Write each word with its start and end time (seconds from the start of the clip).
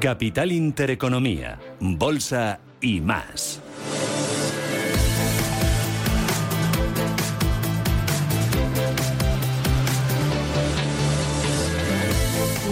Capital 0.00 0.50
Intereconomía, 0.50 1.58
Bolsa 1.78 2.58
y 2.80 3.02
más. 3.02 3.60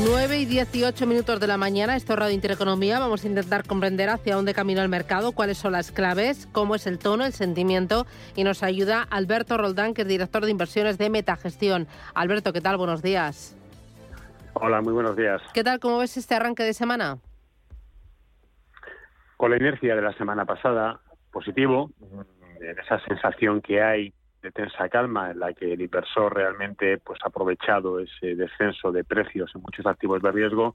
9 0.06 0.38
y 0.38 0.44
18 0.46 1.06
minutos 1.06 1.38
de 1.38 1.46
la 1.46 1.58
mañana, 1.58 1.96
esto 1.96 2.14
es 2.14 2.18
Radio 2.18 2.34
Intereconomía. 2.34 2.98
Vamos 2.98 3.22
a 3.22 3.26
intentar 3.26 3.66
comprender 3.66 4.08
hacia 4.08 4.34
dónde 4.34 4.54
camina 4.54 4.82
el 4.82 4.88
mercado, 4.88 5.32
cuáles 5.32 5.58
son 5.58 5.72
las 5.72 5.92
claves, 5.92 6.48
cómo 6.52 6.76
es 6.76 6.86
el 6.86 6.98
tono, 6.98 7.26
el 7.26 7.34
sentimiento. 7.34 8.06
Y 8.36 8.44
nos 8.44 8.62
ayuda 8.62 9.02
Alberto 9.02 9.58
Roldán, 9.58 9.92
que 9.92 10.00
es 10.00 10.08
director 10.08 10.46
de 10.46 10.50
inversiones 10.50 10.96
de 10.96 11.10
Metagestión. 11.10 11.88
Alberto, 12.14 12.54
¿qué 12.54 12.62
tal? 12.62 12.78
Buenos 12.78 13.02
días. 13.02 13.57
Hola, 14.60 14.80
muy 14.80 14.92
buenos 14.92 15.16
días. 15.16 15.40
¿Qué 15.54 15.62
tal? 15.62 15.78
¿Cómo 15.78 15.98
ves 15.98 16.16
este 16.16 16.34
arranque 16.34 16.64
de 16.64 16.74
semana? 16.74 17.18
Con 19.36 19.52
la 19.52 19.56
inercia 19.56 19.94
de 19.94 20.02
la 20.02 20.12
semana 20.14 20.44
pasada, 20.46 20.98
positivo, 21.30 21.90
en 22.60 22.76
esa 22.76 22.98
sensación 23.06 23.60
que 23.60 23.80
hay 23.80 24.12
de 24.42 24.50
tensa 24.50 24.88
calma 24.88 25.30
en 25.30 25.38
la 25.38 25.52
que 25.52 25.74
el 25.74 25.80
inversor 25.80 26.34
realmente 26.34 26.98
pues 26.98 27.20
ha 27.22 27.28
aprovechado 27.28 28.00
ese 28.00 28.34
descenso 28.34 28.90
de 28.90 29.04
precios 29.04 29.52
en 29.54 29.62
muchos 29.62 29.86
activos 29.86 30.22
de 30.22 30.32
riesgo. 30.32 30.74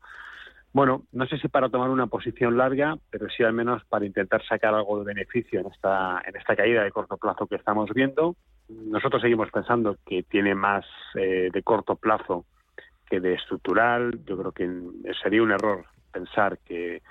Bueno, 0.71 1.03
no 1.11 1.25
sé 1.27 1.37
si 1.39 1.49
para 1.49 1.67
tomar 1.67 1.89
una 1.89 2.07
posición 2.07 2.57
larga, 2.57 2.95
pero 3.09 3.27
sí 3.29 3.43
al 3.43 3.53
menos 3.53 3.83
para 3.85 4.05
intentar 4.05 4.45
sacar 4.45 4.73
algo 4.73 4.99
de 4.99 5.13
beneficio 5.13 5.59
en 5.59 5.67
esta 5.67 6.21
en 6.25 6.37
esta 6.37 6.55
caída 6.55 6.83
de 6.83 6.91
corto 6.91 7.17
plazo 7.17 7.47
que 7.47 7.55
estamos 7.55 7.89
viendo. 7.93 8.37
Nosotros 8.69 9.21
seguimos 9.21 9.51
pensando 9.51 9.97
que 10.05 10.23
tiene 10.23 10.55
más 10.55 10.85
eh, 11.15 11.49
de 11.51 11.63
corto 11.63 11.97
plazo 11.97 12.45
que 13.09 13.19
de 13.19 13.33
estructural. 13.33 14.19
Yo 14.25 14.37
creo 14.37 14.51
que 14.51 14.69
sería 15.21 15.43
un 15.43 15.51
error 15.51 15.85
pensar 16.11 16.59
que, 16.59 17.01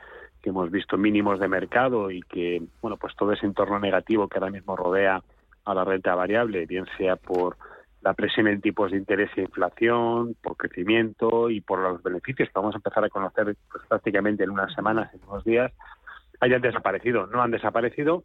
hemos 0.45 0.73
visto 0.73 0.99
mínimos 0.99 1.39
de 1.39 1.47
mercado 1.47 2.11
y 2.11 2.21
que 2.23 2.61
bueno 2.81 2.97
pues 2.97 3.15
todo 3.15 3.31
ese 3.31 3.47
entorno 3.47 3.79
negativo 3.79 4.27
que 4.27 4.39
ahora 4.39 4.51
mismo 4.51 4.75
rodea 4.75 5.23
a 5.65 5.75
la 5.75 5.85
renta 5.85 6.17
variable, 6.17 6.67
bien 6.67 6.85
sea 6.99 7.15
por 7.15 7.57
la 8.01 8.15
presión 8.15 8.49
en 8.49 8.61
tipos 8.61 8.91
de 8.91 8.97
interés 8.97 9.31
e 9.37 9.43
inflación, 9.43 10.35
por 10.43 10.57
crecimiento 10.57 11.49
y 11.49 11.61
por 11.61 11.79
los 11.79 12.03
beneficios 12.03 12.49
que 12.49 12.59
vamos 12.59 12.75
a 12.75 12.79
empezar 12.79 13.05
a 13.05 13.09
conocer 13.09 13.57
pues, 13.71 13.85
prácticamente 13.89 14.43
en 14.43 14.51
unas 14.51 14.75
semanas, 14.75 15.15
en 15.15 15.21
unos 15.29 15.45
días, 15.45 15.71
hayan 16.41 16.61
desaparecido. 16.61 17.29
No 17.29 17.41
han 17.41 17.53
desaparecido, 17.53 18.25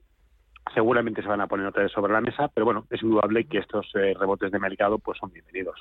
seguramente 0.73 1.21
se 1.21 1.27
van 1.27 1.41
a 1.41 1.47
poner 1.47 1.67
otra 1.67 1.83
vez 1.83 1.91
sobre 1.91 2.13
la 2.13 2.21
mesa, 2.21 2.49
pero 2.53 2.65
bueno, 2.65 2.85
es 2.89 3.01
indudable 3.01 3.45
que 3.45 3.59
estos 3.59 3.87
eh, 3.95 4.13
rebotes 4.19 4.51
de 4.51 4.59
mercado 4.59 4.99
pues 4.99 5.17
son 5.19 5.31
bienvenidos. 5.31 5.79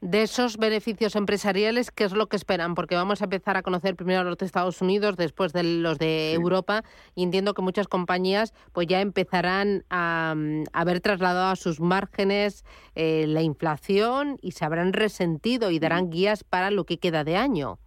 De 0.00 0.22
esos 0.22 0.56
beneficios 0.56 1.16
empresariales, 1.16 1.90
¿qué 1.90 2.04
es 2.04 2.12
lo 2.12 2.26
que 2.26 2.36
esperan? 2.36 2.74
Porque 2.74 2.94
vamos 2.94 3.20
a 3.20 3.24
empezar 3.24 3.56
a 3.56 3.62
conocer 3.62 3.96
primero 3.96 4.24
los 4.24 4.36
de 4.38 4.46
Estados 4.46 4.80
Unidos, 4.82 5.16
después 5.16 5.52
de 5.52 5.62
los 5.62 5.98
de 5.98 6.32
Europa, 6.32 6.82
y 7.14 7.22
entiendo 7.22 7.54
que 7.54 7.62
muchas 7.62 7.88
compañías 7.88 8.52
pues 8.72 8.86
ya 8.86 9.00
empezarán 9.00 9.84
a, 9.90 10.34
haber 10.72 11.00
trasladado 11.00 11.50
a 11.50 11.56
sus 11.56 11.80
márgenes 11.80 12.64
eh, 12.94 13.26
la 13.26 13.42
inflación 13.42 14.38
y 14.42 14.52
se 14.52 14.64
habrán 14.64 14.92
resentido 14.92 15.70
y 15.70 15.78
darán 15.78 16.10
guías 16.10 16.44
para 16.44 16.70
lo 16.70 16.84
que 16.84 16.98
queda 16.98 17.24
de 17.24 17.36
año. 17.36 17.78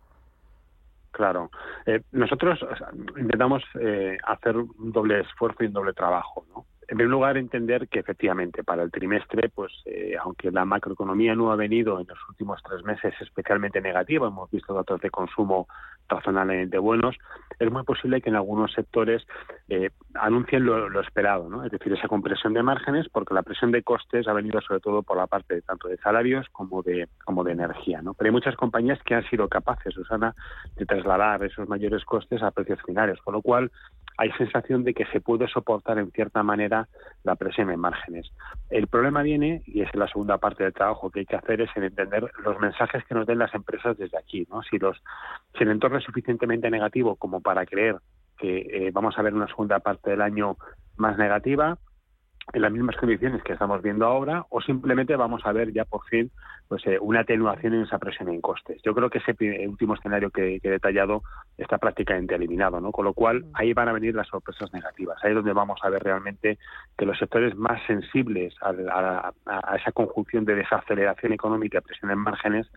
Claro. 1.12 1.52
Eh, 1.86 2.02
nosotros 2.12 2.60
intentamos 3.18 3.64
eh, 3.80 4.18
hacer 4.24 4.56
un 4.58 4.92
doble 4.92 5.20
esfuerzo 5.20 5.64
y 5.64 5.68
un 5.68 5.74
doble 5.74 5.94
trabajo, 5.94 6.46
¿no? 6.56 6.66
En 6.92 6.98
primer 6.98 7.12
lugar, 7.12 7.38
entender 7.38 7.88
que 7.88 8.00
efectivamente 8.00 8.66
para 8.66 8.84
el 8.84 8.92
trimestre, 8.92 9.48
pues 9.48 9.72
eh, 9.86 10.18
aunque 10.22 10.52
la 10.52 10.66
macroeconomía 10.66 11.34
no 11.36 11.50
ha 11.54 11.56
venido 11.56 12.02
en 12.02 12.06
los 12.06 12.18
últimos 12.28 12.62
tres 12.68 12.84
meses 12.84 13.14
especialmente 13.22 13.80
negativa, 13.80 14.28
hemos 14.28 14.52
visto 14.52 14.74
datos 14.74 15.00
de 15.00 15.10
consumo 15.10 15.70
razonablemente 16.10 16.78
buenos, 16.78 17.16
es 17.60 17.72
muy 17.72 17.84
posible 17.84 18.20
que 18.20 18.30
en 18.30 18.36
algunos 18.36 18.74
sectores 18.74 19.26
eh, 19.70 19.92
anuncien 20.16 20.66
lo, 20.66 21.00
esperado, 21.00 21.50
¿no? 21.50 21.64
es 21.64 21.72
decir, 21.72 21.94
esa 21.94 22.10
compresión 22.10 22.54
de 22.54 22.62
márgenes, 22.62 23.08
porque 23.08 23.34
la 23.34 23.44
presión 23.44 23.72
de 23.72 23.84
costes 23.84 24.28
ha 24.28 24.34
venido 24.34 24.60
sobre 24.60 24.82
todo 24.82 25.02
por 25.02 25.16
la 25.16 25.28
parte 25.28 25.56
de, 25.56 25.62
tanto 25.62 25.88
de 25.88 25.96
salarios 25.96 26.48
como 26.52 26.82
de 26.82 27.08
como 27.24 27.46
de 27.46 27.54
energía. 27.54 28.02
¿no? 28.02 28.14
Pero 28.16 28.28
hay 28.28 28.34
muchas 28.34 28.58
compañías 28.58 29.00
que 29.04 29.16
han 29.16 29.24
sido 29.30 29.48
capaces, 29.48 29.94
Susana, 29.94 30.36
de 30.76 30.86
trasladar 30.86 31.42
esos 31.46 31.70
mayores 31.70 32.04
costes 32.04 32.44
a 32.44 32.52
precios 32.52 32.82
finales, 32.86 33.18
con 33.22 33.34
lo 33.34 33.42
cual 33.42 33.72
hay 34.22 34.32
sensación 34.34 34.84
de 34.84 34.94
que 34.94 35.08
se 35.08 35.20
puede 35.20 35.48
soportar 35.48 35.98
en 35.98 36.12
cierta 36.12 36.44
manera 36.44 36.88
la 37.24 37.36
presión 37.36 37.72
en 37.72 37.80
márgenes. 37.80 38.32
El 38.70 38.86
problema 38.86 39.24
viene, 39.24 39.64
y 39.66 39.82
es 39.82 39.96
la 39.96 40.08
segunda 40.08 40.38
parte 40.38 40.64
del 40.64 40.74
trabajo 40.74 41.10
que 41.10 41.22
hay 41.22 41.26
que 41.26 41.38
hacer, 41.38 41.60
es 41.60 41.72
en 41.76 41.86
entender 41.86 42.30
los 42.46 42.60
mensajes 42.60 43.04
que 43.06 43.16
nos 43.16 43.26
den 43.26 43.40
las 43.40 43.52
empresas 43.56 43.98
desde 43.98 44.20
aquí. 44.20 44.48
¿no? 44.52 44.62
Si, 44.62 44.78
los, 44.78 45.02
si 45.58 45.64
el 45.64 45.72
entorno 45.72 45.98
es 45.98 46.04
suficientemente 46.04 46.70
negativo 46.70 47.16
como 47.16 47.42
para 47.42 47.66
creer 47.66 47.96
que 48.38 48.60
eh, 48.60 48.92
vamos 48.94 49.18
a 49.18 49.24
ver 49.24 49.34
una 49.34 49.48
segunda 49.48 49.80
parte 49.80 50.12
del 50.12 50.22
año 50.22 50.56
más 50.98 51.18
negativa, 51.18 51.80
en 52.54 52.62
las 52.62 52.72
mismas 52.72 52.96
condiciones 52.98 53.44
que 53.44 53.54
estamos 53.54 53.82
viendo 53.82 54.06
ahora 54.06 54.46
o 54.50 54.62
simplemente 54.62 55.16
vamos 55.16 55.42
a 55.46 55.52
ver 55.52 55.72
ya 55.72 55.86
por 55.86 56.04
fin 56.06 56.32
pues 56.72 56.88
eh, 56.88 56.98
una 57.02 57.20
atenuación 57.20 57.74
en 57.74 57.82
esa 57.82 58.00
presión 58.00 58.30
en 58.30 58.40
costes. 58.40 58.82
Yo 58.82 58.96
creo 58.96 59.10
que 59.10 59.18
ese 59.18 59.36
último 59.68 59.96
escenario 59.96 60.30
que, 60.30 60.56
he 60.64 60.70
detallado 60.70 61.22
está 61.58 61.78
prácticamente 61.78 62.36
eliminado, 62.36 62.80
¿no? 62.80 62.94
Con 62.94 63.04
lo 63.04 63.14
cual 63.14 63.42
mm. 63.42 63.52
ahí 63.56 63.74
van 63.74 63.90
a 63.90 63.92
venir 63.92 64.16
las 64.16 64.28
sorpresas 64.28 64.72
negativas. 64.72 65.18
Ahí 65.22 65.32
es 65.32 65.36
donde 65.36 65.52
vamos 65.52 65.82
a 65.84 65.90
ver 65.90 66.02
realmente 66.02 66.58
que 66.98 67.06
los 67.06 67.18
sectores 67.20 67.58
más 67.58 67.82
sensibles 67.88 68.56
a, 68.62 69.34
esa 69.76 69.92
conjunción 69.92 70.46
de 70.46 70.56
desaceleración 70.56 71.34
económica 71.34 71.80
y 71.80 71.82
presión 71.82 72.10
en 72.12 72.20
márgenes 72.20 72.72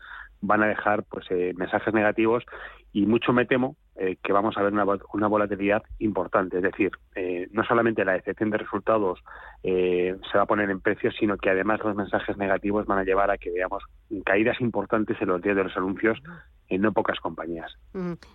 van 0.46 0.62
a 0.62 0.66
dejar 0.66 1.04
pues 1.04 1.26
eh, 1.30 1.52
mensajes 1.56 1.92
negativos 1.94 2.44
y 2.92 3.06
mucho 3.06 3.32
me 3.32 3.44
temo 3.44 3.76
eh, 3.96 4.16
que 4.22 4.32
vamos 4.32 4.56
a 4.56 4.62
ver 4.62 4.72
una, 4.72 4.84
una 5.12 5.26
volatilidad 5.26 5.82
importante. 5.98 6.56
Es 6.56 6.62
decir, 6.62 6.92
eh, 7.14 7.48
no 7.52 7.64
solamente 7.64 8.04
la 8.04 8.12
decepción 8.12 8.50
de 8.50 8.58
resultados 8.58 9.20
eh, 9.62 10.16
se 10.30 10.38
va 10.38 10.44
a 10.44 10.46
poner 10.46 10.70
en 10.70 10.80
precios, 10.80 11.14
sino 11.18 11.36
que 11.36 11.50
además 11.50 11.80
los 11.84 11.96
mensajes 11.96 12.36
negativos 12.36 12.86
van 12.86 12.98
a 12.98 13.04
llevar 13.04 13.30
a 13.30 13.36
que 13.36 13.50
veamos 13.50 13.82
caídas 14.24 14.60
importantes 14.60 15.16
en 15.20 15.28
los 15.28 15.42
días 15.42 15.56
de 15.56 15.64
los 15.64 15.76
anuncios 15.76 16.20
en 16.74 16.82
no 16.82 16.92
pocas 16.92 17.20
compañías. 17.20 17.72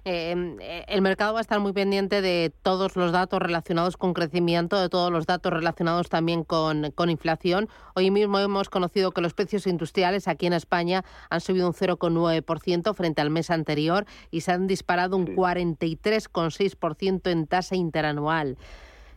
el 0.06 1.02
mercado 1.02 1.34
va 1.34 1.40
a 1.40 1.42
estar 1.42 1.60
muy 1.60 1.74
pendiente 1.74 2.22
de 2.22 2.54
todos 2.62 2.96
los 2.96 3.12
datos 3.12 3.40
relacionados 3.40 3.98
con 3.98 4.14
crecimiento, 4.14 4.80
de 4.80 4.90
todos 4.90 5.12
los 5.12 5.26
datos 5.26 5.54
relacionados 5.54 6.10
también 6.10 6.44
con, 6.44 6.92
con 6.92 7.10
inflación. 7.10 7.68
Hoy 7.96 8.12
mismo 8.12 8.40
hemos 8.40 8.70
conocido 8.70 9.12
que 9.12 9.22
los 9.22 9.34
precios 9.34 9.68
industriales 9.68 10.28
aquí 10.28 10.48
en 10.48 10.54
España 10.54 11.04
han 11.30 11.42
subido 11.42 11.68
un 11.68 11.74
0,9% 11.74 12.94
frente 12.94 13.22
al 13.22 13.30
mes 13.30 13.50
anterior 13.50 14.06
y 14.32 14.42
se 14.42 14.52
han 14.52 14.68
disparado 14.68 15.18
un 15.18 15.28
43,6% 15.28 17.30
en 17.30 17.48
tasa 17.48 17.76
interanual. 17.76 18.58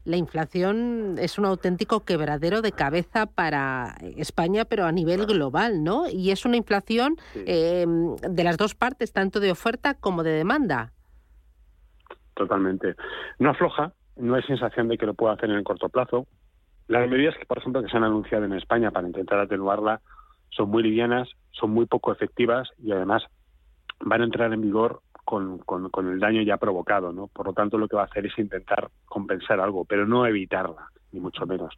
La 0.05 0.17
inflación 0.17 1.17
es 1.19 1.39
un 1.39 1.45
auténtico 1.45 2.05
quebradero 2.05 2.61
de 2.61 2.73
cabeza 2.73 3.27
para 3.27 3.95
España, 4.17 4.65
pero 4.65 4.85
a 4.85 4.93
nivel 4.93 5.27
global, 5.27 5.85
¿no? 5.85 6.09
Y 6.09 6.31
es 6.33 6.45
una 6.45 6.57
inflación 6.57 7.17
eh, 7.35 7.87
de 7.87 8.45
las 8.45 8.57
dos 8.57 8.75
partes, 8.75 9.13
tanto 9.13 9.39
de 9.39 9.53
oferta 9.53 9.95
como 9.95 10.25
de 10.25 10.33
demanda. 10.33 10.93
Totalmente. 12.35 12.97
No 13.39 13.51
afloja, 13.51 13.93
no 14.17 14.35
hay 14.35 14.43
sensación 14.43 14.89
de 14.89 14.99
que 14.99 15.07
lo 15.07 15.15
pueda 15.15 15.35
hacer 15.35 15.51
en 15.51 15.57
el 15.57 15.65
corto 15.65 15.89
plazo. 15.89 16.27
Las 16.89 17.09
medidas 17.09 17.37
que, 17.39 17.47
por 17.47 17.59
ejemplo, 17.59 17.83
que 17.83 17.89
se 17.89 17.97
han 17.97 18.05
anunciado 18.05 18.45
en 18.45 18.55
España 18.55 18.91
para 18.91 19.07
intentar 19.07 19.39
atenuarla 19.39 20.01
son 20.51 20.69
muy 20.69 20.83
livianas, 20.83 21.29
son 21.53 21.71
muy 21.71 21.87
poco 21.87 22.13
efectivas 22.13 22.69
y 22.79 22.93
además 22.93 23.23
van 24.01 24.21
a 24.21 24.25
entrar 24.25 24.53
en 24.53 24.61
vigor 24.61 25.01
con, 25.25 25.59
con, 25.59 26.09
el 26.09 26.19
daño 26.19 26.43
ya 26.43 26.56
provocado, 26.56 27.12
¿no? 27.12 27.28
Por 27.28 27.47
lo 27.47 27.53
tanto, 27.53 27.78
lo 27.78 27.88
que 27.88 27.97
va 27.97 28.03
a 28.03 28.06
hacer 28.06 28.27
es 28.27 28.38
intentar 28.38 28.88
compensar 29.06 29.60
algo, 29.60 29.84
pero 29.84 30.06
no 30.06 30.27
evitarla, 30.27 30.88
ni 31.12 31.21
mucho 31.21 31.47
menos. 31.47 31.75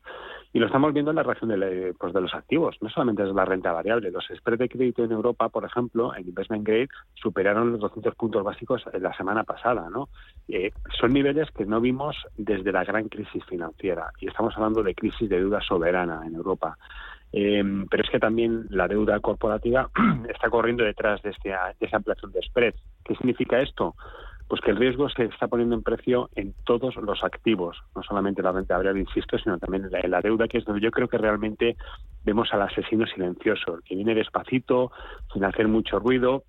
Y 0.52 0.60
lo 0.60 0.66
estamos 0.66 0.92
viendo 0.92 1.10
en 1.10 1.16
la 1.16 1.22
reacción 1.22 1.50
de, 1.50 1.94
pues 1.98 2.12
de 2.12 2.20
los 2.20 2.34
activos, 2.34 2.76
no 2.80 2.88
solamente 2.88 3.22
es 3.24 3.34
la 3.34 3.44
renta 3.44 3.72
variable. 3.72 4.10
Los 4.10 4.26
spreads 4.34 4.60
de 4.60 4.68
crédito 4.68 5.04
en 5.04 5.12
Europa, 5.12 5.48
por 5.48 5.64
ejemplo, 5.64 6.14
en 6.14 6.28
Investment 6.28 6.66
Grade, 6.66 6.88
superaron 7.14 7.72
los 7.72 7.80
200 7.80 8.14
puntos 8.14 8.44
básicos 8.44 8.84
la 8.98 9.14
semana 9.16 9.44
pasada, 9.44 9.90
¿no? 9.90 10.08
Eh, 10.48 10.72
son 10.98 11.12
niveles 11.12 11.50
que 11.50 11.66
no 11.66 11.80
vimos 11.80 12.16
desde 12.36 12.72
la 12.72 12.84
gran 12.84 13.08
crisis 13.08 13.44
financiera, 13.46 14.10
y 14.20 14.28
estamos 14.28 14.54
hablando 14.56 14.82
de 14.82 14.94
crisis 14.94 15.28
de 15.28 15.40
deuda 15.40 15.60
soberana 15.60 16.22
en 16.26 16.34
Europa. 16.34 16.78
Em, 17.36 17.88
pero 17.88 18.04
es 18.04 18.10
que 18.10 18.20
también 18.20 18.66
la 18.70 18.86
deuda 18.86 19.18
corporativa 19.18 19.90
está 20.28 20.48
corriendo 20.50 20.84
detrás 20.84 21.20
de, 21.22 21.30
este, 21.30 21.52
esa 21.80 21.96
ampliación 21.96 22.30
de 22.30 22.40
spread. 22.42 22.74
¿Qué 23.04 23.16
significa 23.16 23.58
esto? 23.58 23.96
Pues 24.46 24.60
que 24.60 24.70
el 24.70 24.76
riesgo 24.76 25.08
se 25.08 25.24
está 25.24 25.48
poniendo 25.48 25.74
en 25.74 25.82
precio 25.82 26.30
en 26.36 26.54
todos 26.64 26.94
los 26.94 27.24
activos, 27.24 27.76
no 27.96 28.04
solamente 28.04 28.40
la 28.40 28.52
renta 28.52 28.76
variable, 28.76 29.00
insisto, 29.00 29.36
sino 29.38 29.58
también 29.58 29.88
en 29.90 30.10
la, 30.12 30.20
deuda, 30.20 30.46
que 30.46 30.58
es 30.58 30.64
donde 30.64 30.80
yo 30.80 30.92
creo 30.92 31.08
que 31.08 31.18
realmente 31.18 31.76
vemos 32.22 32.52
al 32.52 32.62
asesino 32.62 33.04
silencioso, 33.04 33.80
que 33.84 33.96
viene 33.96 34.14
despacito, 34.14 34.92
sin 35.32 35.44
hacer 35.44 35.66
mucho 35.66 35.98
ruido, 35.98 36.44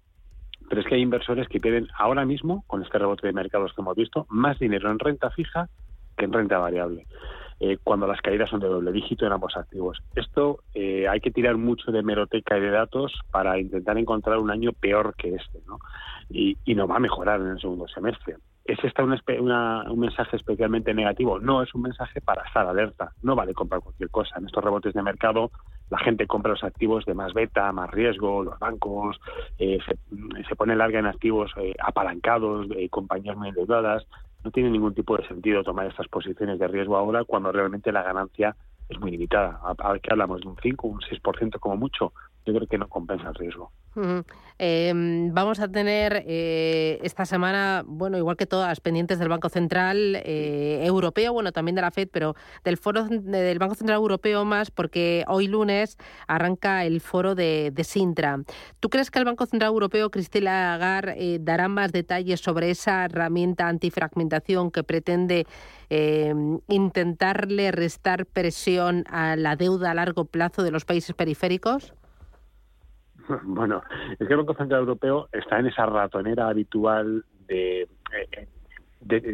pero 0.69 0.81
es 0.81 0.87
que 0.87 0.95
hay 0.95 1.01
inversores 1.01 1.47
que 1.47 1.59
pierden 1.59 1.87
ahora 1.97 2.25
mismo, 2.25 2.63
con 2.67 2.83
este 2.83 2.99
rebote 2.99 3.25
de 3.25 3.33
mercados 3.33 3.73
que 3.73 3.81
hemos 3.81 3.95
visto, 3.95 4.27
más 4.29 4.59
dinero 4.59 4.91
en 4.91 4.99
renta 4.99 5.31
fija 5.31 5.67
que 6.15 6.25
en 6.25 6.33
renta 6.33 6.59
variable. 6.59 7.07
Eh, 7.59 7.77
cuando 7.83 8.07
las 8.07 8.21
caídas 8.21 8.49
son 8.49 8.59
de 8.59 8.67
doble 8.67 8.91
dígito 8.91 9.25
en 9.25 9.33
ambos 9.33 9.55
activos. 9.55 10.01
Esto 10.15 10.59
eh, 10.73 11.07
hay 11.07 11.19
que 11.19 11.31
tirar 11.31 11.57
mucho 11.57 11.91
de 11.91 12.03
meroteca 12.03 12.57
y 12.57 12.61
de 12.61 12.71
datos 12.71 13.13
para 13.31 13.59
intentar 13.59 13.97
encontrar 13.97 14.37
un 14.37 14.51
año 14.51 14.71
peor 14.73 15.15
que 15.15 15.35
este, 15.35 15.59
¿no? 15.67 15.79
Y, 16.29 16.57
y 16.65 16.75
no 16.75 16.87
va 16.87 16.97
a 16.97 16.99
mejorar 16.99 17.39
en 17.41 17.47
el 17.47 17.61
segundo 17.61 17.87
semestre. 17.87 18.37
¿Es 18.65 18.83
esta 18.83 19.03
un 19.03 19.99
mensaje 19.99 20.35
especialmente 20.35 20.91
negativo? 20.91 21.37
No, 21.39 21.61
es 21.61 21.73
un 21.75 21.83
mensaje 21.83 22.19
para 22.19 22.41
estar 22.41 22.65
alerta. 22.65 23.11
No 23.21 23.35
vale 23.35 23.53
comprar 23.53 23.79
cualquier 23.79 24.09
cosa. 24.09 24.39
En 24.39 24.47
estos 24.47 24.63
rebotes 24.63 24.95
de 24.95 25.03
mercado, 25.03 25.51
la 25.91 25.99
gente 25.99 26.25
compra 26.25 26.53
los 26.53 26.63
activos 26.63 27.05
de 27.05 27.13
más 27.13 27.35
beta, 27.35 27.71
más 27.71 27.91
riesgo, 27.91 28.43
los 28.43 28.57
bancos, 28.57 29.21
eh, 29.59 29.77
se, 29.85 30.55
pone 30.55 30.75
larga 30.75 30.97
en 30.97 31.05
activos 31.05 31.51
eh, 31.57 31.75
apalancados, 31.79 32.67
de 32.67 32.89
compañías 32.89 33.37
muy 33.37 33.49
endeudadas. 33.49 34.07
No 34.45 34.51
tiene 34.51 34.69
ningún 34.69 34.93
tipo 34.93 35.17
de 35.17 35.27
sentido 35.27 35.63
tomar 35.63 35.87
estas 35.87 36.07
posiciones 36.07 36.59
de 36.59 36.67
riesgo 36.67 36.95
ahora 36.95 37.23
cuando 37.23 37.51
realmente 37.51 37.91
la 37.91 38.03
ganancia 38.03 38.55
es 38.87 38.99
muy 38.99 39.09
limitada. 39.09 39.59
¿A, 39.63 39.97
qué 39.97 40.09
hablamos? 40.11 40.41
¿De 40.41 40.47
un 40.47 40.55
5, 40.61 40.87
un 40.87 40.99
6% 40.99 41.57
como 41.59 41.77
mucho? 41.77 42.13
Yo 42.45 42.53
creo 42.53 42.67
que 42.67 42.77
no 42.77 42.87
compensa 42.87 43.29
el 43.29 43.33
riesgo. 43.33 43.71
Em, 44.57 45.33
vamos 45.33 45.59
a 45.59 45.67
tener 45.67 46.23
eh, 46.25 46.99
esta 47.03 47.25
semana, 47.25 47.83
bueno, 47.85 48.17
igual 48.17 48.37
que 48.37 48.45
todas, 48.45 48.79
pendientes 48.79 49.19
del 49.19 49.27
Banco 49.27 49.49
Central 49.49 50.15
eh, 50.23 50.85
Europeo, 50.85 51.33
bueno, 51.33 51.51
también 51.51 51.75
de 51.75 51.81
la 51.81 51.91
FED, 51.91 52.07
pero 52.09 52.35
del 52.63 52.77
foro 52.77 53.05
del 53.05 53.59
Banco 53.59 53.75
Central 53.75 53.97
Europeo 53.97 54.45
más, 54.45 54.71
porque 54.71 55.25
hoy 55.27 55.47
lunes 55.47 55.97
arranca 56.27 56.85
el 56.85 57.01
foro 57.01 57.35
de, 57.35 57.73
Sintra. 57.83 58.39
¿Tú 58.79 58.89
crees 58.89 59.11
que 59.11 59.19
el 59.19 59.25
Banco 59.25 59.45
Central 59.45 59.71
Europeo, 59.71 60.09
Cristina 60.09 60.71
Lagarde, 60.71 61.15
eh, 61.17 61.39
dará 61.41 61.67
más 61.67 61.91
detalles 61.91 62.39
sobre 62.39 62.71
esa 62.71 63.05
herramienta 63.05 63.67
antifragmentación 63.67 64.71
que 64.71 64.83
pretende 64.83 65.45
em, 65.89 66.59
intentarle 66.67 67.71
restar 67.71 68.25
presión 68.25 69.03
a 69.09 69.35
la 69.35 69.55
deuda 69.55 69.91
a 69.91 69.93
largo 69.93 70.25
plazo 70.25 70.63
de 70.63 70.71
los 70.71 70.85
países 70.85 71.13
periféricos? 71.13 71.93
Bueno, 73.43 73.83
es 74.11 74.27
que 74.27 74.33
el 74.33 74.37
Banco 74.37 74.55
Central 74.55 74.81
Europeo 74.81 75.29
está 75.31 75.59
en 75.59 75.67
esa 75.67 75.85
ratonera 75.85 76.49
habitual 76.49 77.23
de, 77.47 77.81
eh, 77.81 78.47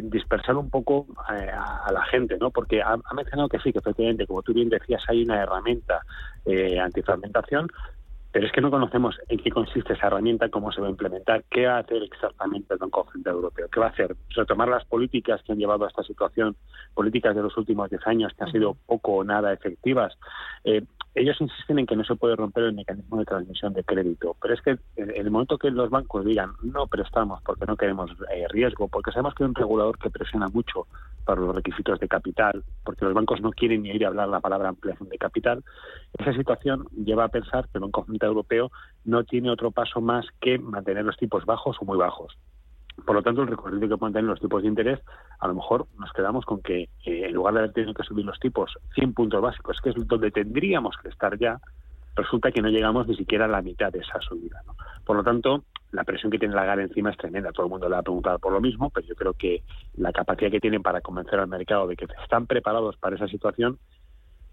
dispersar 0.02 0.56
un 0.56 0.70
poco 0.70 1.06
eh, 1.32 1.50
a, 1.50 1.90
la 1.92 2.04
gente, 2.04 2.36
¿no? 2.38 2.50
Porque 2.50 2.82
ha, 2.82 2.96
mencionado 3.14 3.48
que 3.48 3.58
sí, 3.60 3.72
que 3.72 3.78
efectivamente, 3.78 4.26
como 4.26 4.42
tú 4.42 4.52
bien 4.52 4.68
decías, 4.68 5.02
hay 5.08 5.22
una 5.22 5.42
herramienta 5.42 6.02
eh, 6.44 6.78
antifragmentación, 6.78 7.68
pero 8.32 8.46
es 8.46 8.52
que 8.52 8.62
no 8.62 8.70
conocemos 8.70 9.18
en 9.28 9.38
qué 9.38 9.50
consiste 9.50 9.92
esa 9.92 10.06
herramienta, 10.06 10.48
cómo 10.48 10.72
se 10.72 10.80
va 10.80 10.86
a 10.86 10.90
implementar, 10.90 11.44
qué 11.50 11.66
va 11.66 11.76
a 11.76 11.80
hacer 11.80 12.02
exactamente 12.02 12.72
el 12.72 12.78
Banco 12.78 13.06
Central 13.12 13.36
Europeo, 13.36 13.68
qué 13.68 13.80
va 13.80 13.86
a 13.86 13.90
hacer, 13.90 14.16
retomar 14.30 14.68
las 14.68 14.84
políticas 14.86 15.42
que 15.42 15.52
han 15.52 15.58
llevado 15.58 15.84
a 15.84 15.88
esta 15.88 16.02
situación, 16.02 16.56
políticas 16.94 17.36
de 17.36 17.42
los 17.42 17.56
últimos 17.58 17.90
10 17.90 18.06
años 18.06 18.32
que 18.34 18.44
han 18.44 18.52
sido 18.52 18.74
poco 18.86 19.16
o 19.16 19.24
nada 19.24 19.52
efectivas. 19.52 20.16
Eh, 20.64 20.82
ellos 21.14 21.40
insisten 21.40 21.78
en 21.78 21.86
que 21.86 21.96
no 21.96 22.04
se 22.04 22.16
puede 22.16 22.36
romper 22.36 22.64
el 22.64 22.72
mecanismo 22.72 23.18
de 23.18 23.24
transmisión 23.24 23.72
de 23.74 23.84
crédito, 23.84 24.36
pero 24.40 24.54
es 24.54 24.62
que 24.62 24.78
en 24.96 25.10
el 25.14 25.30
momento 25.30 25.58
que 25.58 25.70
los 25.70 25.90
bancos 25.90 26.24
digan 26.24 26.52
no 26.62 26.86
prestamos 26.86 27.42
porque 27.42 27.66
no 27.66 27.76
queremos 27.76 28.10
eh, 28.34 28.46
riesgo, 28.48 28.88
porque 28.88 29.12
sabemos 29.12 29.34
que 29.34 29.44
hay 29.44 29.48
un 29.48 29.54
regulador 29.54 29.98
que 29.98 30.10
presiona 30.10 30.48
mucho 30.48 30.86
para 31.24 31.40
los 31.40 31.54
requisitos 31.54 32.00
de 32.00 32.08
capital, 32.08 32.64
porque 32.84 33.04
los 33.04 33.14
bancos 33.14 33.40
no 33.40 33.50
quieren 33.50 33.82
ni 33.82 33.90
ir 33.90 34.04
a 34.04 34.08
hablar 34.08 34.28
la 34.28 34.40
palabra 34.40 34.70
ampliación 34.70 35.08
de 35.08 35.18
capital, 35.18 35.62
esa 36.18 36.32
situación 36.32 36.86
lleva 37.04 37.24
a 37.24 37.28
pensar 37.28 37.68
que 37.68 37.78
el 37.78 37.82
Banco 37.82 38.04
Central 38.06 38.30
Europeo 38.30 38.70
no 39.04 39.24
tiene 39.24 39.50
otro 39.50 39.70
paso 39.70 40.00
más 40.00 40.26
que 40.40 40.58
mantener 40.58 41.04
los 41.04 41.16
tipos 41.16 41.44
bajos 41.44 41.76
o 41.80 41.84
muy 41.84 41.98
bajos. 41.98 42.36
Por 43.04 43.16
lo 43.16 43.22
tanto, 43.22 43.42
el 43.42 43.48
recorrido 43.48 43.88
que 43.88 43.96
pueden 43.96 44.12
tener 44.12 44.28
los 44.28 44.40
tipos 44.40 44.62
de 44.62 44.68
interés, 44.68 45.00
a 45.40 45.48
lo 45.48 45.54
mejor 45.54 45.86
nos 45.98 46.12
quedamos 46.12 46.44
con 46.44 46.62
que 46.62 46.82
eh, 46.82 47.26
en 47.26 47.32
lugar 47.32 47.54
de 47.54 47.60
haber 47.60 47.72
tenido 47.72 47.94
que 47.94 48.02
subir 48.04 48.24
los 48.24 48.38
tipos 48.38 48.76
100 48.94 49.14
puntos 49.14 49.40
básicos, 49.40 49.80
que 49.80 49.90
es 49.90 49.96
donde 50.06 50.30
tendríamos 50.30 50.96
que 51.02 51.08
estar 51.08 51.38
ya, 51.38 51.58
resulta 52.14 52.52
que 52.52 52.62
no 52.62 52.68
llegamos 52.68 53.06
ni 53.06 53.16
siquiera 53.16 53.46
a 53.46 53.48
la 53.48 53.62
mitad 53.62 53.90
de 53.92 54.00
esa 54.00 54.20
subida. 54.20 54.62
Por 55.04 55.16
lo 55.16 55.24
tanto, 55.24 55.64
la 55.90 56.04
presión 56.04 56.30
que 56.30 56.38
tiene 56.38 56.54
la 56.54 56.64
GAR 56.64 56.80
encima 56.80 57.10
es 57.10 57.16
tremenda. 57.16 57.52
Todo 57.52 57.66
el 57.66 57.70
mundo 57.70 57.88
le 57.88 57.96
ha 57.96 58.02
preguntado 58.02 58.38
por 58.38 58.52
lo 58.52 58.60
mismo, 58.60 58.90
pero 58.90 59.06
yo 59.06 59.14
creo 59.14 59.32
que 59.34 59.62
la 59.94 60.12
capacidad 60.12 60.50
que 60.50 60.60
tienen 60.60 60.82
para 60.82 61.00
convencer 61.00 61.38
al 61.38 61.48
mercado 61.48 61.86
de 61.86 61.96
que 61.96 62.06
están 62.22 62.46
preparados 62.46 62.96
para 62.96 63.16
esa 63.16 63.28
situación 63.28 63.78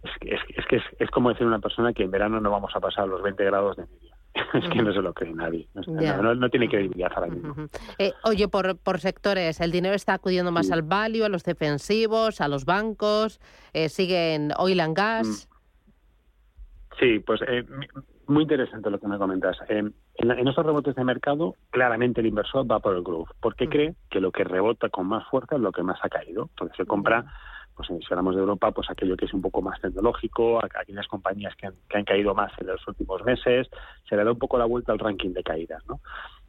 es 0.04 0.12
que 0.20 0.36
es, 0.78 0.84
es, 0.98 1.10
como 1.12 1.30
decir 1.30 1.44
a 1.44 1.48
una 1.48 1.60
persona 1.60 1.94
que 1.94 2.04
en 2.04 2.12
verano 2.12 2.40
no 2.40 2.52
vamos 2.52 2.72
a 2.74 2.80
pasar 2.80 3.08
los 3.08 3.22
20 3.22 3.44
grados 3.44 3.76
de 3.76 3.84
media. 3.84 4.09
es 4.54 4.70
que 4.70 4.82
no 4.82 4.94
se 4.94 5.02
lo 5.02 5.14
cree 5.14 5.34
nadie. 5.34 5.68
No, 5.74 6.50
tiene 6.50 6.70
credibilidad 6.70 7.12
ahora 7.16 7.28
mismo. 7.28 7.56
Eh, 7.98 8.14
oye, 8.24 8.48
por, 8.48 8.78
por 8.78 9.00
sectores, 9.00 9.60
¿el 9.60 9.72
dinero 9.72 9.96
está 9.96 10.14
acudiendo 10.14 10.52
más 10.52 10.72
al 10.72 10.84
value, 10.84 11.24
a 11.24 11.30
los 11.30 11.44
defensivos, 11.44 12.42
a 12.42 12.48
los 12.48 12.66
bancos? 12.66 13.40
Eh, 13.74 13.90
¿Siguen 13.90 14.52
oil 14.58 14.80
and 14.80 14.96
gas? 14.96 15.28
Mm. 15.28 15.60
Sí, 17.00 17.20
pues 17.20 17.42
eh, 17.48 17.66
muy 18.28 18.44
interesante 18.44 18.90
lo 18.90 19.00
que 19.00 19.08
me 19.08 19.18
comentas. 19.18 19.58
en, 19.70 19.94
en, 20.16 20.48
esos 20.48 20.66
rebotes 20.66 20.96
de 20.96 21.04
mercado, 21.04 21.56
claramente 21.72 22.22
el 22.22 22.28
inversor 22.28 22.70
va 22.70 22.80
por 22.80 22.96
el 22.96 23.04
growth, 23.04 23.30
porque 23.40 23.68
mm. 23.68 23.70
cree 23.70 23.96
que 24.10 24.20
lo 24.20 24.32
que 24.32 24.44
rebota 24.44 24.90
con 24.90 25.08
más 25.08 25.28
fuerza 25.30 25.56
es 25.56 25.62
lo 25.62 25.72
que 25.72 25.84
más 25.84 26.00
ha 26.04 26.10
caído. 26.10 26.50
Entonces 26.50 26.78
se 26.78 26.86
compra 26.86 27.26
pues 27.80 27.88
si 27.88 28.08
hablamos 28.10 28.36
de 28.36 28.42
Europa, 28.42 28.72
pues 28.72 28.90
aquello 28.90 29.16
que 29.16 29.24
es 29.24 29.34
un 29.34 29.42
poco 29.42 29.62
más 29.62 29.80
tecnológico, 29.80 30.60
aquellas 30.62 31.08
compañías 31.08 31.56
que 31.56 31.68
han, 31.68 31.76
que 31.88 31.98
han 31.98 32.04
caído 32.04 32.36
más 32.36 32.52
en 32.60 32.68
los 32.68 32.86
últimos 32.86 33.24
meses, 33.24 33.70
se 34.10 34.18
le 34.18 34.26
da 34.26 34.34
un 34.34 34.38
poco 34.38 34.58
la 34.58 34.66
vuelta 34.66 34.92
al 34.92 35.00
ranking 35.00 35.30
de 35.30 35.44
caídas, 35.44 35.82
¿no? 35.88 36.02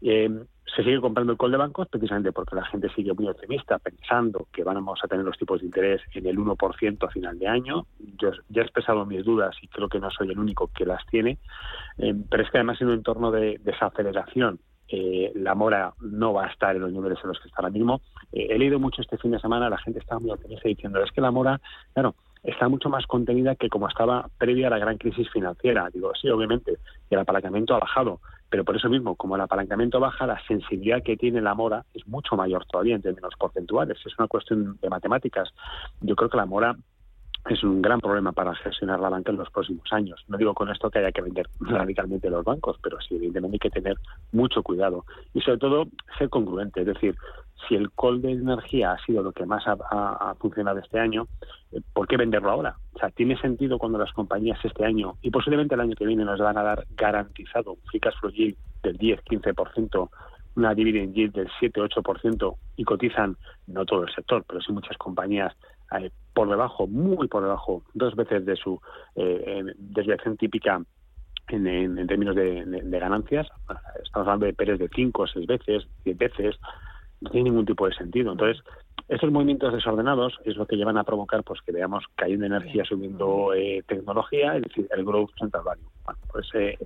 Eh, 0.03 0.29
se 0.75 0.83
sigue 0.83 1.01
comprando 1.01 1.33
el 1.33 1.39
call 1.39 1.53
de 1.53 1.57
bancos 1.57 1.87
precisamente 1.87 2.33
porque 2.33 2.57
la 2.57 2.65
gente 2.65 2.89
sigue 2.97 3.13
muy 3.13 3.29
optimista 3.29 3.79
pensando 3.79 4.49
que 4.53 4.65
vamos 4.65 4.99
a 5.05 5.07
tener 5.07 5.25
los 5.25 5.39
tipos 5.39 5.61
de 5.61 5.67
interés 5.67 6.01
en 6.15 6.27
el 6.27 6.37
1% 6.37 7.07
a 7.07 7.11
final 7.11 7.39
de 7.39 7.47
año. 7.47 7.87
Yo 8.19 8.33
ya 8.49 8.63
he 8.63 8.65
expresado 8.65 9.07
mis 9.07 9.25
dudas 9.25 9.55
y 9.63 9.69
creo 9.69 9.89
que 9.89 10.01
no 10.01 10.11
soy 10.11 10.31
el 10.31 10.39
único 10.39 10.69
que 10.75 10.85
las 10.85 11.07
tiene, 11.07 11.39
eh, 11.99 12.15
pero 12.29 12.43
es 12.43 12.51
que 12.51 12.59
además 12.59 12.81
en 12.81 12.89
un 12.89 12.95
entorno 12.95 13.31
de 13.31 13.61
desaceleración 13.63 14.59
eh, 14.91 15.33
la 15.35 15.55
mora 15.55 15.95
no 16.01 16.33
va 16.33 16.47
a 16.47 16.49
estar 16.49 16.75
en 16.75 16.83
los 16.83 16.93
niveles 16.93 17.19
en 17.23 17.29
los 17.29 17.39
que 17.39 17.49
está 17.49 17.63
ahora 17.63 17.71
mismo. 17.71 18.01
Eh, 18.33 18.49
he 18.51 18.59
leído 18.59 18.79
mucho 18.79 19.03
este 19.03 19.19
fin 19.19 19.31
de 19.31 19.39
semana, 19.39 19.71
la 19.71 19.79
gente 19.79 20.01
estaba 20.01 20.21
muy 20.21 20.31
optimista 20.31 20.69
diciendo, 20.69 21.03
es 21.03 21.13
que 21.13 21.21
la 21.21 21.31
mora, 21.31 21.61
claro, 21.93 22.15
está 22.43 22.69
mucho 22.69 22.89
más 22.89 23.07
contenida 23.07 23.55
que 23.55 23.69
como 23.69 23.89
estaba 23.89 24.29
previa 24.39 24.67
a 24.67 24.71
la 24.71 24.79
gran 24.79 24.99
crisis 24.99 25.31
financiera. 25.31 25.89
Digo, 25.93 26.13
sí, 26.21 26.29
obviamente, 26.29 26.79
y 27.11 27.15
el 27.15 27.21
apalancamiento 27.21 27.75
ha 27.75 27.79
bajado, 27.79 28.21
pero 28.49 28.65
por 28.65 28.77
eso 28.77 28.89
mismo, 28.89 29.15
como 29.15 29.37
el 29.37 29.43
apalancamiento 29.43 30.01
baja, 30.01 30.27
la 30.27 30.41
sensibilidad 30.47 31.03
que 31.03 31.17
tiene 31.17 31.41
la 31.41 31.55
mora 31.55 31.85
es 31.95 32.07
mucho 32.09 32.35
mayor 32.35 32.67
todavía 32.67 32.97
en 32.97 33.03
términos 33.03 33.35
porcentuales. 33.39 33.99
Es 34.05 34.19
una 34.19 34.27
cuestión 34.27 34.77
de 34.81 34.91
matemáticas. 34.91 35.51
Yo 36.01 36.17
creo 36.17 36.29
que 36.29 36.37
la 36.37 36.47
mora 36.47 36.77
es 37.49 37.63
un 37.65 37.81
gran 37.81 38.01
problema 38.01 38.33
para 38.33 38.55
gestionar 38.55 39.01
la 39.01 39.09
banca 39.09 39.33
en 39.33 39.39
los 39.39 39.51
próximos 39.51 39.91
años. 39.93 40.23
No 40.29 40.37
digo 40.37 40.55
con 40.55 40.71
esto 40.71 40.91
que 40.91 40.99
haya 40.99 41.13
que 41.13 41.23
vender 41.23 41.49
radicalmente 41.61 42.29
los 42.31 42.45
bancos, 42.45 42.79
pero 42.83 43.01
sí, 43.01 43.17
evidentemente 43.17 43.57
hay 43.57 43.71
que 43.71 43.81
tener 43.81 43.97
mucho 44.33 44.63
cuidado 44.63 45.05
y 45.33 45.41
sobre 45.41 45.59
todo 45.59 45.87
ser 46.19 46.29
congruente. 46.29 46.81
Es 46.81 46.87
decir, 46.87 47.17
si 47.69 47.75
el 47.75 47.91
call 47.93 48.23
de 48.23 48.33
energía 48.33 48.93
ha 48.93 49.05
sido 49.05 49.23
lo 49.23 49.33
que 49.33 49.47
más 49.47 49.65
ha, 49.67 50.35
funcionado 50.39 50.79
este 50.79 50.99
año, 50.99 51.27
eh, 51.73 51.81
¿por 51.93 52.07
qué 52.07 52.17
venderlo 52.17 52.51
ahora? 52.51 52.77
O 52.95 52.99
sea, 52.99 53.11
¿tiene 53.11 53.39
sentido 53.41 53.79
cuando 53.79 53.99
las 53.99 54.13
compañías 54.13 54.59
este 54.65 54.85
año 54.85 55.17
y 55.23 55.31
posiblemente 55.31 55.75
el 55.75 55.81
año 55.81 55.95
que 55.95 56.07
viene 56.07 56.25
nos 56.25 56.41
van 56.41 56.57
a 56.59 56.63
dar 56.63 56.87
garantizado 56.97 57.73
un 57.73 57.81
free 57.91 58.01
cash 58.01 58.15
flow 58.21 58.33
yield 58.33 58.57
del 58.83 58.99
10-15%, 58.99 60.09
una 60.57 60.75
dividend 60.75 61.15
yield 61.15 61.35
del 61.35 61.49
7-8% 61.61 62.57
y 62.77 62.85
cotizan, 62.85 63.37
no 63.67 63.85
todo 63.85 64.05
el 64.05 64.15
sector, 64.15 64.45
pero 64.47 64.61
sí 64.61 64.73
muchas 64.73 64.97
compañías 64.97 65.55
eh, 65.99 66.11
por 66.35 66.49
debajo, 66.49 66.87
muy 66.87 67.29
por 67.29 67.43
debajo, 67.43 67.83
dos 67.95 68.15
veces 68.15 68.47
de 68.47 68.57
su 68.57 68.81
eh, 69.17 69.65
desviación 69.77 70.37
típica 70.37 70.81
en, 71.49 72.07
términos 72.07 72.37
de, 72.37 72.65
ganancias. 72.85 73.49
Estamos 74.03 74.27
hablando 74.29 74.47
de 74.47 74.53
PERES 74.53 74.79
de 74.79 74.89
5, 74.95 75.27
6 75.27 75.47
veces, 75.47 75.89
10 76.05 76.19
veces. 76.19 76.57
No 77.21 77.31
tiene 77.31 77.51
ningún 77.51 77.67
tipo 77.67 77.87
de 77.87 77.95
sentido. 77.95 78.33
Entonces, 78.33 78.63
estos 79.11 79.33
movimientos 79.33 79.73
desordenados 79.73 80.39
es 80.45 80.57
lo 80.57 80.67
que 80.67 80.77
llevan 80.77 80.97
a 80.97 81.03
provocar 81.03 81.43
pues 81.43 81.61
que 81.63 81.73
veamos 81.73 82.05
cayendo 82.15 82.47
energía, 82.47 82.85
subiendo 82.85 83.53
eh, 83.55 83.83
tecnología, 83.87 84.57
es 84.57 84.63
decir, 84.63 84.89
el 84.97 85.05
growth 85.05 85.31
central 85.37 85.65
value. 85.65 85.83
Bueno, 86.05 86.21
pues 86.31 86.49
eh, 86.55 86.79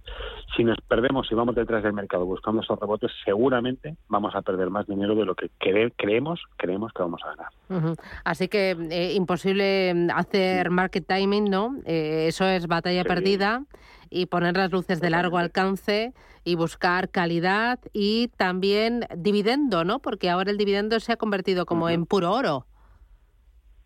si 0.57 0.65
nos 0.65 0.79
perdemos 0.89 1.31
y 1.31 1.35
vamos 1.35 1.55
detrás 1.55 1.83
del 1.83 1.93
mercado 1.93 2.25
buscando 2.25 2.63
esos 2.63 2.79
rebotes, 2.81 3.13
seguramente 3.27 3.97
vamos 4.09 4.35
a 4.35 4.41
perder 4.41 4.71
más 4.71 4.87
dinero 4.87 5.15
de 5.15 5.27
lo 5.27 5.35
que 5.35 5.51
creemos 5.59 6.41
creemos 6.57 6.93
que 6.95 7.03
vamos 7.03 7.21
a 7.25 7.35
ganar. 7.35 7.97
Así 8.25 8.49
que 8.49 8.71
eh, 8.91 9.13
imposible 9.13 10.09
hacer 10.15 10.71
market 10.71 11.07
timing, 11.07 11.45
¿no? 11.45 11.77
eso 11.85 12.47
es 12.47 12.67
batalla 12.67 13.05
perdida 13.05 13.63
y 14.15 14.27
poner 14.27 14.57
las 14.57 14.71
luces 14.71 15.01
de 15.01 15.11
largo 15.11 15.39
alcance 15.39 16.15
y 16.45 16.55
buscar 16.55 17.11
calidad 17.11 17.81
y 17.93 18.29
también 18.37 19.07
dividendo, 19.17 19.85
¿no? 19.85 19.99
Porque 19.99 20.31
ahora 20.31 20.53
el 20.53 20.57
dividendo 20.57 21.01
se 21.01 21.13
ha 21.13 21.17
convertido 21.17 21.67
como 21.67 21.89
en 21.91 22.07
puro 22.07 22.33
oro. 22.33 22.67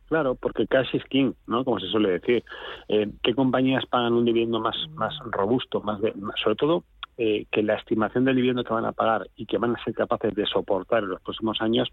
Claro, 0.09 0.35
porque 0.35 0.67
cash 0.67 0.95
is 0.95 1.05
king, 1.05 1.33
¿no? 1.47 1.65
Como 1.65 1.81
se 1.81 1.87
suele 1.89 2.11
decir. 2.11 2.45
Eh, 2.89 3.11
¿Qué 3.23 3.35
compañías 3.35 3.87
pagan 3.87 4.13
un 4.13 4.27
dividendo 4.27 4.61
más, 4.61 4.77
más 4.95 5.15
robusto, 5.31 5.81
más, 5.81 5.99
sobre 6.43 6.57
todo 6.57 6.85
eh, 7.19 7.47
que 7.51 7.65
la 7.65 7.75
estimación 7.75 8.25
del 8.25 8.37
dividendo 8.37 8.63
que 8.63 8.73
van 8.73 8.85
a 8.85 8.93
pagar 8.93 9.29
y 9.35 9.47
que 9.47 9.59
van 9.59 9.75
a 9.75 9.85
ser 9.85 9.93
capaces 9.93 10.35
de 10.37 10.47
soportar 10.47 11.03
en 11.03 11.11
los 11.11 11.21
próximos 11.21 11.61
años 11.61 11.89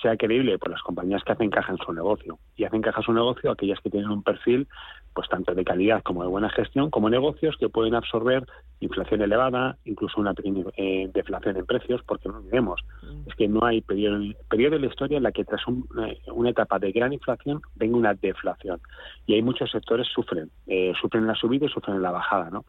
sea 0.00 0.16
creíble 0.16 0.58
por 0.58 0.70
las 0.70 0.82
compañías 0.82 1.22
que 1.22 1.32
hacen 1.32 1.50
caja 1.50 1.72
en 1.72 1.78
su 1.78 1.92
negocio. 1.92 2.38
Y 2.56 2.64
hacen 2.64 2.80
caja 2.80 3.00
en 3.00 3.04
su 3.04 3.12
negocio 3.12 3.50
aquellas 3.50 3.78
que 3.80 3.90
tienen 3.90 4.10
un 4.10 4.22
perfil 4.22 4.66
pues 5.14 5.28
tanto 5.28 5.54
de 5.54 5.64
calidad 5.64 6.02
como 6.02 6.22
de 6.22 6.28
buena 6.28 6.48
gestión, 6.48 6.88
como 6.88 7.10
negocios 7.10 7.56
que 7.58 7.68
pueden 7.68 7.94
absorber 7.94 8.46
inflación 8.80 9.20
elevada, 9.20 9.76
incluso 9.84 10.20
una 10.20 10.32
pequeña 10.32 10.64
eh, 10.76 11.10
deflación 11.12 11.56
en 11.58 11.66
precios, 11.66 12.00
porque 12.06 12.28
no 12.28 12.38
olvidemos, 12.38 12.80
mm. 13.02 13.28
es 13.28 13.34
que 13.34 13.48
no 13.48 13.64
hay 13.64 13.82
periodo, 13.82 14.18
periodo 14.48 14.76
en 14.76 14.82
la 14.82 14.88
historia 14.88 15.16
en 15.18 15.24
la 15.24 15.32
que 15.32 15.44
tras 15.44 15.60
eh, 16.06 16.18
una 16.32 16.50
etapa 16.50 16.78
de 16.78 16.92
gran 16.92 17.12
inflación 17.12 17.60
venga 17.74 17.96
una 17.98 18.14
deflación. 18.14 18.80
Y 19.26 19.34
hay 19.34 19.42
muchos 19.42 19.70
sectores 19.70 20.06
sufren, 20.08 20.50
eh, 20.66 20.92
sufren 21.00 21.26
la 21.26 21.34
subida 21.34 21.66
y 21.66 21.68
sufren 21.68 22.00
la 22.00 22.12
bajada, 22.12 22.48
¿no? 22.48 22.64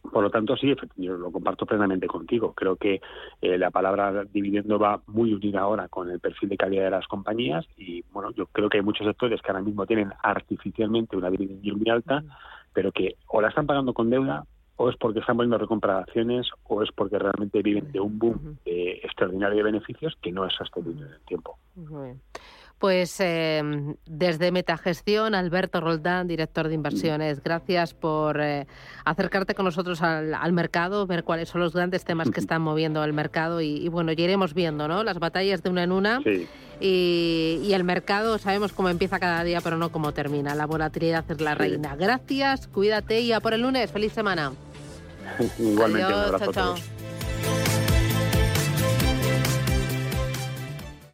Por 0.00 0.22
lo 0.22 0.30
tanto, 0.30 0.56
sí, 0.56 0.74
yo 0.96 1.16
lo 1.16 1.30
comparto 1.30 1.66
plenamente 1.66 2.06
contigo. 2.06 2.52
Creo 2.54 2.76
que 2.76 3.00
eh, 3.40 3.58
la 3.58 3.70
palabra 3.70 4.24
dividendo 4.24 4.78
va 4.78 5.00
muy 5.06 5.32
unida 5.32 5.60
ahora 5.60 5.88
con 5.88 6.10
el 6.10 6.20
perfil 6.20 6.48
de 6.50 6.56
calidad 6.56 6.84
de 6.84 6.90
las 6.90 7.06
compañías 7.06 7.66
y, 7.76 8.02
bueno, 8.12 8.30
yo 8.32 8.46
creo 8.46 8.68
que 8.68 8.78
hay 8.78 8.82
muchos 8.84 9.06
sectores 9.06 9.40
que 9.42 9.50
ahora 9.50 9.62
mismo 9.62 9.86
tienen 9.86 10.12
artificialmente 10.22 11.16
una 11.16 11.30
dividenda 11.30 11.76
muy 11.76 11.90
alta, 11.90 12.22
pero 12.72 12.92
que 12.92 13.16
o 13.26 13.40
la 13.40 13.48
están 13.48 13.66
pagando 13.66 13.92
con 13.92 14.10
deuda 14.10 14.44
o 14.76 14.88
es 14.88 14.96
porque 14.96 15.20
están 15.20 15.36
poniendo 15.36 15.58
recompra 15.58 15.98
acciones 15.98 16.48
o 16.64 16.82
es 16.82 16.90
porque 16.92 17.18
realmente 17.18 17.62
viven 17.62 17.90
de 17.90 18.00
un 18.00 18.18
boom 18.18 18.58
extraordinario 18.64 19.56
de 19.56 19.62
beneficios 19.64 20.16
que 20.22 20.30
no 20.30 20.46
es 20.46 20.54
sostenible 20.54 21.06
en 21.06 21.12
el 21.12 21.20
tiempo. 21.22 21.58
Pues 22.78 23.16
eh, 23.18 23.60
desde 24.06 24.52
Metagestión, 24.52 25.34
Alberto 25.34 25.80
Roldán, 25.80 26.28
director 26.28 26.68
de 26.68 26.74
inversiones, 26.74 27.42
gracias 27.42 27.92
por 27.92 28.40
eh, 28.40 28.68
acercarte 29.04 29.54
con 29.54 29.64
nosotros 29.64 30.00
al, 30.00 30.52
mercado, 30.52 31.06
ver 31.06 31.24
cuáles 31.24 31.48
son 31.48 31.60
los 31.60 31.72
grandes 31.72 32.04
temas 32.04 32.30
que 32.30 32.38
están 32.38 32.62
moviendo 32.62 33.02
el 33.02 33.12
mercado 33.12 33.60
y, 33.60 33.88
bueno, 33.88 34.12
ya 34.12 34.24
iremos 34.24 34.54
viendo, 34.54 34.86
¿no? 34.86 35.02
Las 35.02 35.18
batallas 35.18 35.62
de 35.62 35.70
una 35.70 35.82
en 35.82 35.90
una 35.90 36.20
y, 36.80 37.60
y, 37.64 37.72
el 37.72 37.82
mercado 37.82 38.38
sabemos 38.38 38.72
cómo 38.72 38.88
empieza 38.88 39.18
cada 39.18 39.42
día, 39.42 39.60
pero 39.60 39.76
no 39.76 39.90
cómo 39.90 40.12
termina. 40.12 40.54
La 40.54 40.66
volatilidad 40.66 41.28
es 41.28 41.40
la 41.40 41.56
reina. 41.56 41.96
Gracias, 41.96 42.68
cuídate 42.68 43.20
y 43.20 43.32
a 43.32 43.40
por 43.40 43.54
el 43.54 43.62
lunes. 43.62 43.90
Feliz 43.90 44.12
semana. 44.12 44.52
Igualmente, 45.58 46.12
Adiós, 46.12 46.40
chao, 46.40 46.52
chao. 46.52 46.74